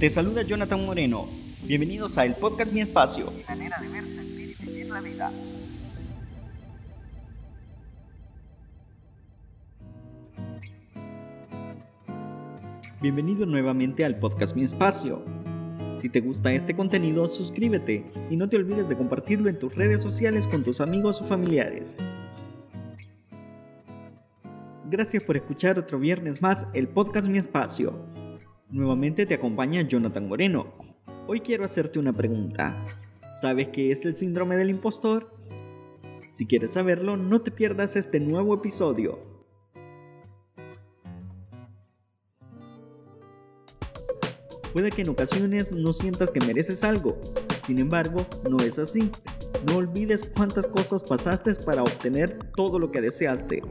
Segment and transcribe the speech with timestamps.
[0.00, 1.26] Te saluda Jonathan Moreno.
[1.64, 3.26] Bienvenidos a el podcast Mi Espacio.
[3.46, 5.30] manera de ver, sentir y vivir la vida.
[13.02, 15.22] Bienvenido nuevamente al podcast Mi Espacio.
[15.96, 20.00] Si te gusta este contenido, suscríbete y no te olvides de compartirlo en tus redes
[20.00, 21.94] sociales con tus amigos o familiares.
[24.88, 27.92] Gracias por escuchar otro viernes más el podcast Mi Espacio.
[28.72, 30.72] Nuevamente te acompaña Jonathan Moreno.
[31.26, 32.86] Hoy quiero hacerte una pregunta.
[33.40, 35.34] ¿Sabes qué es el síndrome del impostor?
[36.30, 39.18] Si quieres saberlo, no te pierdas este nuevo episodio.
[44.72, 47.18] Puede que en ocasiones no sientas que mereces algo,
[47.66, 49.10] sin embargo, no es así.
[49.68, 53.62] No olvides cuántas cosas pasaste para obtener todo lo que deseaste.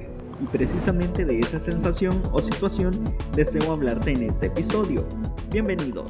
[0.42, 5.06] Y precisamente de esa sensación o situación deseo hablarte en este episodio.
[5.52, 6.06] Bienvenido.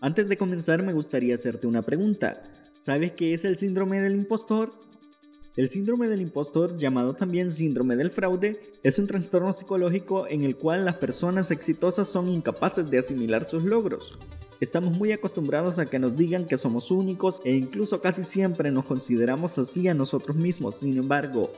[0.00, 2.42] Antes de comenzar me gustaría hacerte una pregunta.
[2.78, 4.72] ¿Sabes qué es el síndrome del impostor?
[5.54, 10.56] El síndrome del impostor, llamado también síndrome del fraude, es un trastorno psicológico en el
[10.56, 14.18] cual las personas exitosas son incapaces de asimilar sus logros.
[14.60, 18.86] Estamos muy acostumbrados a que nos digan que somos únicos e incluso casi siempre nos
[18.86, 20.78] consideramos así a nosotros mismos.
[20.78, 21.52] Sin embargo,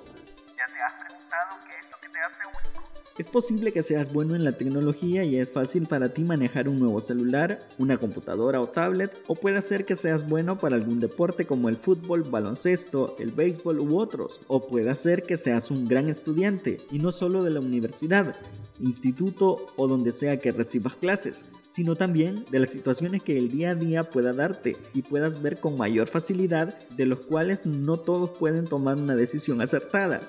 [3.17, 6.81] Es posible que seas bueno en la tecnología y es fácil para ti manejar un
[6.81, 11.47] nuevo celular, una computadora o tablet, o puede ser que seas bueno para algún deporte
[11.47, 16.09] como el fútbol, baloncesto, el béisbol u otros, o puede ser que seas un gran
[16.09, 18.35] estudiante, y no solo de la universidad,
[18.81, 23.71] instituto o donde sea que recibas clases, sino también de las situaciones que el día
[23.71, 28.31] a día pueda darte y puedas ver con mayor facilidad de los cuales no todos
[28.31, 30.21] pueden tomar una decisión acertada.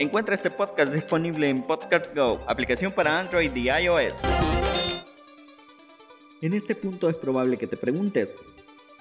[0.00, 4.22] Encuentra este podcast disponible en Podcast Go, aplicación para Android y iOS.
[6.40, 8.34] En este punto es probable que te preguntes,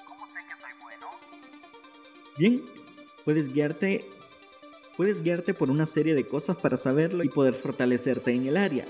[0.06, 1.08] ¿Cómo sé que soy bueno?
[2.38, 2.62] bien,
[3.24, 4.04] puedes guiarte
[4.98, 8.84] puedes guiarte por una serie de cosas para saberlo y poder fortalecerte en el área.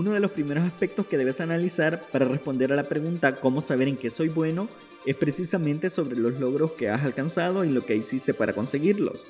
[0.00, 3.86] Uno de los primeros aspectos que debes analizar para responder a la pregunta ¿cómo saber
[3.86, 4.66] en qué soy bueno?
[5.04, 9.26] es precisamente sobre los logros que has alcanzado y lo que hiciste para conseguirlos.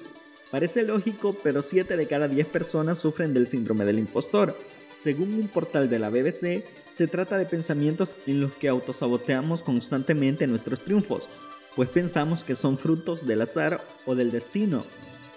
[0.53, 4.56] Parece lógico, pero 7 de cada 10 personas sufren del síndrome del impostor.
[4.97, 10.47] Según un portal de la BBC, se trata de pensamientos en los que autosaboteamos constantemente
[10.47, 11.28] nuestros triunfos,
[11.75, 14.84] pues pensamos que son frutos del azar o del destino.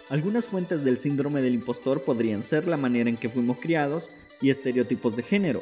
[0.09, 4.09] Algunas fuentes del síndrome del impostor podrían ser la manera en que fuimos criados
[4.43, 5.61] y estereotipos de género.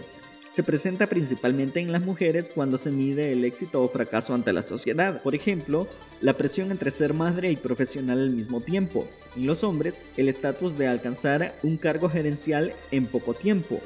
[0.52, 4.64] Se presenta principalmente en las mujeres cuando se mide el éxito o fracaso ante la
[4.64, 5.22] sociedad.
[5.22, 5.88] Por ejemplo,
[6.20, 9.08] la presión entre ser madre y profesional al mismo tiempo.
[9.38, 13.80] En los hombres, el estatus de alcanzar un cargo gerencial en poco tiempo.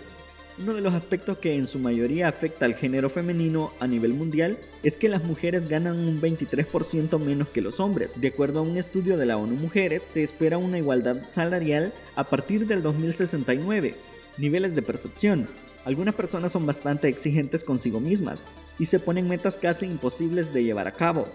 [0.57, 4.57] Uno de los aspectos que en su mayoría afecta al género femenino a nivel mundial
[4.83, 8.19] es que las mujeres ganan un 23% menos que los hombres.
[8.19, 12.23] De acuerdo a un estudio de la ONU Mujeres, se espera una igualdad salarial a
[12.23, 13.95] partir del 2069.
[14.38, 15.47] Niveles de percepción.
[15.85, 18.41] Algunas personas son bastante exigentes consigo mismas
[18.79, 21.25] y se ponen metas casi imposibles de llevar a cabo.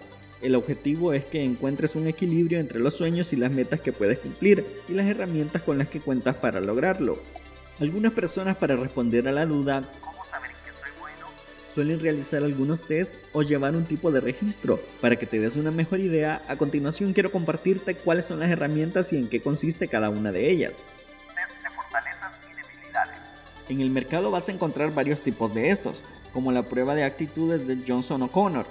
[0.41, 4.19] El objetivo es que encuentres un equilibrio entre los sueños y las metas que puedes
[4.19, 7.19] cumplir y las herramientas con las que cuentas para lograrlo.
[7.79, 9.83] Algunas personas para responder a la duda
[11.73, 14.79] suelen realizar algunos tests o llevar un tipo de registro.
[14.99, 19.13] Para que te des una mejor idea, a continuación quiero compartirte cuáles son las herramientas
[19.13, 20.73] y en qué consiste cada una de ellas.
[23.71, 27.65] En el mercado vas a encontrar varios tipos de estos, como la prueba de actitudes
[27.65, 28.65] de Johnson O'Connor.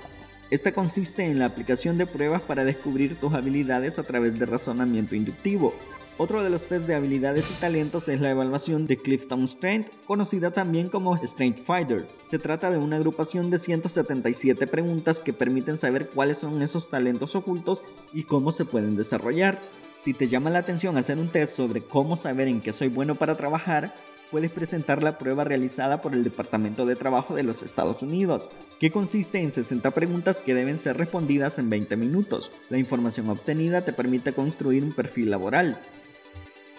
[0.51, 5.17] Esta consiste en la aplicación de pruebas para descubrir tus habilidades a través de razonamiento
[5.17, 5.73] inductivo.
[6.19, 10.51] Otro de los test de habilidades y talentos es la evaluación de Clifton Strength, conocida
[10.51, 12.07] también como Strength Fighter.
[12.31, 17.35] Se trata de una agrupación de 177 preguntas que permiten saber cuáles son esos talentos
[17.35, 17.83] ocultos
[18.13, 19.59] y cómo se pueden desarrollar.
[19.99, 23.15] Si te llama la atención hacer un test sobre cómo saber en qué soy bueno
[23.15, 23.95] para trabajar,
[24.31, 28.49] puedes presentar la prueba realizada por el Departamento de Trabajo de los Estados Unidos,
[28.79, 32.53] que consiste en 60 preguntas que deben ser respondidas en 20 minutos.
[32.69, 35.79] La información obtenida te permite construir un perfil laboral.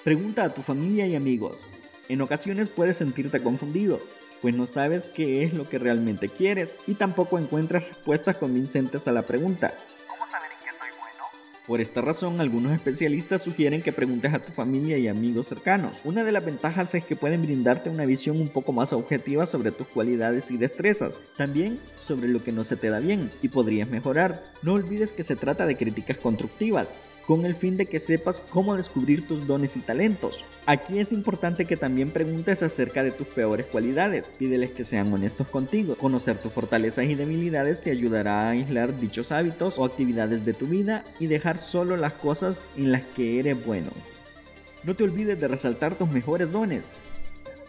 [0.03, 1.57] Pregunta a tu familia y amigos.
[2.09, 3.99] En ocasiones puedes sentirte confundido,
[4.41, 9.11] pues no sabes qué es lo que realmente quieres y tampoco encuentras respuestas convincentes a
[9.11, 9.73] la pregunta.
[11.67, 15.93] Por esta razón, algunos especialistas sugieren que preguntes a tu familia y amigos cercanos.
[16.03, 19.71] Una de las ventajas es que pueden brindarte una visión un poco más objetiva sobre
[19.71, 23.87] tus cualidades y destrezas, también sobre lo que no se te da bien y podrías
[23.89, 24.43] mejorar.
[24.63, 26.89] No olvides que se trata de críticas constructivas,
[27.31, 30.43] con el fin de que sepas cómo descubrir tus dones y talentos.
[30.65, 35.47] Aquí es importante que también preguntes acerca de tus peores cualidades, pídeles que sean honestos
[35.47, 35.95] contigo.
[35.95, 40.65] Conocer tus fortalezas y debilidades te ayudará a aislar dichos hábitos o actividades de tu
[40.65, 43.91] vida y dejar solo las cosas en las que eres bueno.
[44.83, 46.83] No te olvides de resaltar tus mejores dones.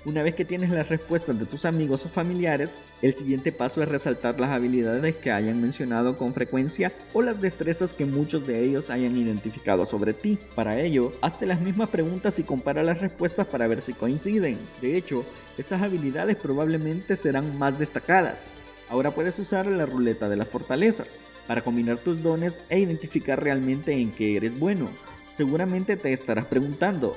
[0.05, 2.73] Una vez que tienes las respuestas de tus amigos o familiares,
[3.03, 7.93] el siguiente paso es resaltar las habilidades que hayan mencionado con frecuencia o las destrezas
[7.93, 10.41] que muchos de ellos hayan identificado sobre ti.
[10.57, 14.59] Para ello, hazte las mismas preguntas y compara las respuestas para ver si coinciden.
[14.81, 15.25] De hecho,
[15.57, 18.49] estas habilidades probablemente serán más destacadas.
[18.89, 21.17] Ahora puedes usar la ruleta de las fortalezas
[21.47, 24.91] para combinar tus dones e identificar realmente en qué eres bueno.
[25.33, 27.17] Seguramente te estarás preguntando,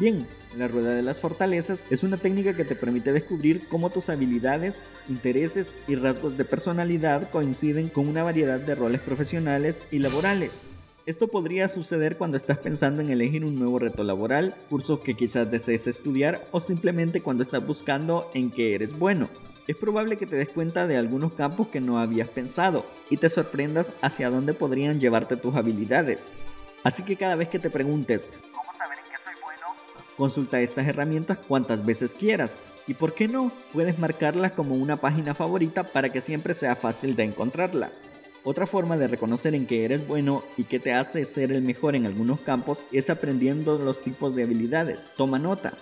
[0.00, 0.26] Bien,
[0.56, 4.80] la rueda de las fortalezas es una técnica que te permite descubrir cómo tus habilidades,
[5.10, 10.52] intereses y rasgos de personalidad coinciden con una variedad de roles profesionales y laborales.
[11.04, 15.50] Esto podría suceder cuando estás pensando en elegir un nuevo reto laboral, cursos que quizás
[15.50, 19.28] desees estudiar o simplemente cuando estás buscando en qué eres bueno.
[19.68, 23.28] Es probable que te des cuenta de algunos campos que no habías pensado y te
[23.28, 26.20] sorprendas hacia dónde podrían llevarte tus habilidades.
[26.82, 28.30] Así que cada vez que te preguntes,
[30.20, 32.52] Consulta estas herramientas cuantas veces quieras
[32.86, 37.16] y por qué no, puedes marcarlas como una página favorita para que siempre sea fácil
[37.16, 37.90] de encontrarla.
[38.44, 41.96] Otra forma de reconocer en qué eres bueno y qué te hace ser el mejor
[41.96, 45.00] en algunos campos es aprendiendo los tipos de habilidades.
[45.16, 45.72] Toma nota.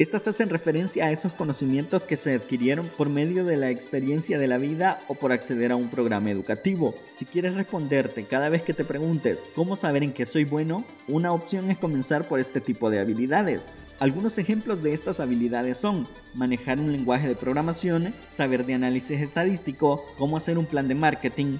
[0.00, 4.46] Estas hacen referencia a esos conocimientos que se adquirieron por medio de la experiencia de
[4.46, 6.94] la vida o por acceder a un programa educativo.
[7.12, 11.34] Si quieres responderte cada vez que te preguntes cómo saber en qué soy bueno, una
[11.34, 13.60] opción es comenzar por este tipo de habilidades.
[13.98, 20.02] Algunos ejemplos de estas habilidades son manejar un lenguaje de programación, saber de análisis estadístico,
[20.16, 21.58] cómo hacer un plan de marketing,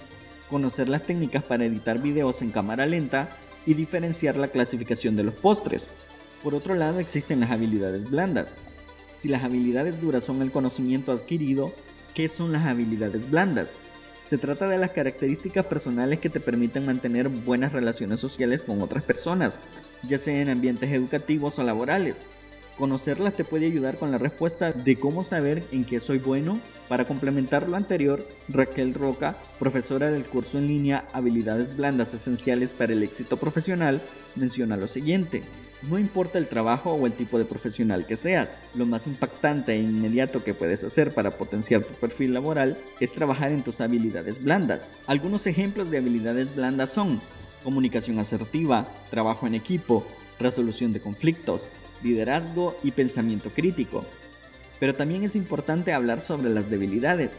[0.49, 3.29] conocer las técnicas para editar videos en cámara lenta
[3.67, 5.91] y diferenciar la clasificación de los postres.
[6.43, 8.49] Por otro lado, existen las habilidades blandas.
[9.19, 11.73] Si las habilidades duras son el conocimiento adquirido,
[12.15, 13.69] ¿qué son las habilidades blandas?
[14.25, 19.05] Se trata de las características personales que te permiten mantener buenas relaciones sociales con otras
[19.05, 19.59] personas,
[20.09, 22.17] ya sea en ambientes educativos o laborales.
[22.79, 26.59] Conocerlas te puede ayudar con la respuesta de cómo saber en qué soy bueno.
[26.89, 32.95] Para complementar lo anterior, Raquel Roca, profesora del curso en línea Habilidades Blandas Esenciales para
[32.95, 34.01] el Éxito Profesional,
[34.35, 35.43] menciona lo siguiente.
[35.83, 39.79] No importa el trabajo o el tipo de profesional que seas, lo más impactante e
[39.79, 44.83] inmediato que puedes hacer para potenciar tu perfil laboral es trabajar en tus habilidades blandas.
[45.07, 47.21] Algunos ejemplos de habilidades blandas son
[47.65, 50.07] comunicación asertiva, trabajo en equipo,
[50.39, 51.67] resolución de conflictos,
[52.03, 54.05] liderazgo y pensamiento crítico.
[54.79, 57.33] Pero también es importante hablar sobre las debilidades.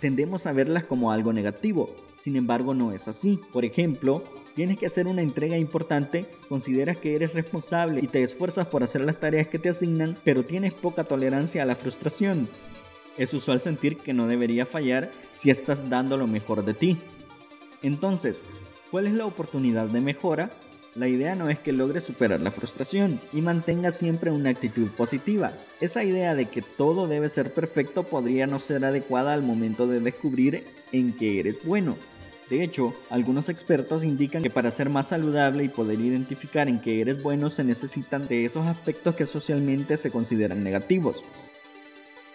[0.00, 1.94] Tendemos a verlas como algo negativo,
[2.24, 3.38] sin embargo no es así.
[3.52, 4.24] Por ejemplo,
[4.54, 9.04] tienes que hacer una entrega importante, consideras que eres responsable y te esfuerzas por hacer
[9.04, 12.48] las tareas que te asignan, pero tienes poca tolerancia a la frustración.
[13.18, 16.96] Es usual sentir que no debería fallar si estás dando lo mejor de ti.
[17.82, 18.42] Entonces,
[18.90, 20.48] ¿cuál es la oportunidad de mejora?
[20.94, 25.52] La idea no es que logres superar la frustración y mantengas siempre una actitud positiva.
[25.82, 30.00] Esa idea de que todo debe ser perfecto podría no ser adecuada al momento de
[30.00, 31.96] descubrir en qué eres bueno.
[32.50, 37.00] De hecho, algunos expertos indican que para ser más saludable y poder identificar en qué
[37.00, 41.22] eres bueno se necesitan de esos aspectos que socialmente se consideran negativos.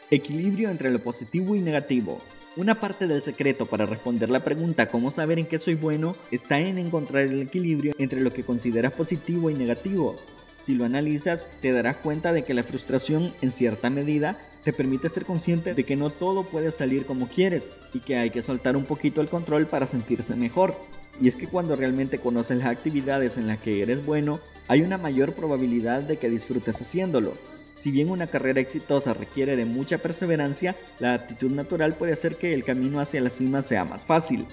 [0.09, 2.19] Equilibrio entre lo positivo y negativo.
[2.55, 6.59] Una parte del secreto para responder la pregunta cómo saber en qué soy bueno está
[6.59, 10.15] en encontrar el equilibrio entre lo que consideras positivo y negativo.
[10.59, 15.09] Si lo analizas, te darás cuenta de que la frustración, en cierta medida, te permite
[15.09, 18.75] ser consciente de que no todo puede salir como quieres y que hay que soltar
[18.75, 20.75] un poquito el control para sentirse mejor.
[21.21, 24.97] Y es que cuando realmente conoces las actividades en las que eres bueno, hay una
[24.97, 27.33] mayor probabilidad de que disfrutes haciéndolo.
[27.73, 32.53] Si bien una carrera exitosa requiere de mucha perseverancia, la actitud natural puede hacer que
[32.53, 34.45] el camino hacia la cima sea más fácil.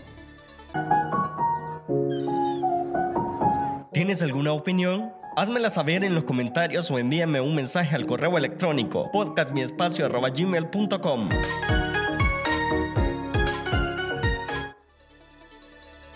[3.93, 5.11] ¿Tienes alguna opinión?
[5.39, 11.29] Házmela saber en los comentarios o envíame un mensaje al correo electrónico podcastmiespacio.gmail.com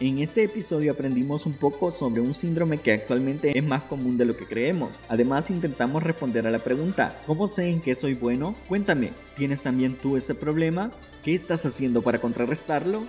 [0.01, 4.25] En este episodio aprendimos un poco sobre un síndrome que actualmente es más común de
[4.25, 4.89] lo que creemos.
[5.11, 8.55] Además intentamos responder a la pregunta, ¿cómo sé en qué soy bueno?
[8.69, 10.93] Cuéntame, ¿tienes también tú ese problema?
[11.23, 13.05] ¿Qué estás haciendo para contrarrestarlo?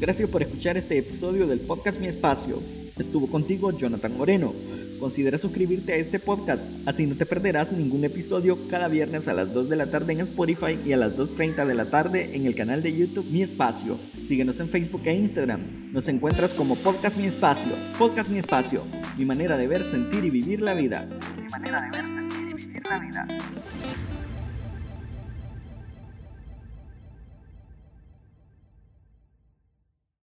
[0.00, 2.62] Gracias por escuchar este episodio del podcast Mi Espacio.
[2.98, 4.52] Estuvo contigo Jonathan Moreno.
[5.00, 9.52] Considera suscribirte a este podcast, así no te perderás ningún episodio cada viernes a las
[9.52, 12.54] 2 de la tarde en Spotify y a las 2.30 de la tarde en el
[12.54, 13.98] canal de YouTube Mi Espacio.
[14.24, 15.92] Síguenos en Facebook e Instagram.
[15.92, 17.72] Nos encuentras como Podcast Mi Espacio.
[17.98, 18.84] Podcast Mi Espacio.
[19.16, 21.08] Mi manera de ver, sentir y vivir la vida.
[21.36, 23.28] Mi manera de ver, sentir y vivir la vida.